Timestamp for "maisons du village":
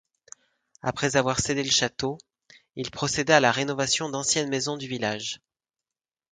4.49-5.39